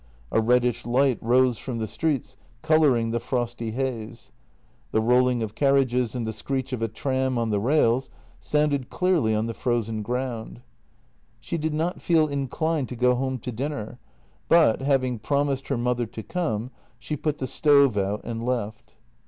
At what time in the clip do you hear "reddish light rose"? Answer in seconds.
0.41-1.59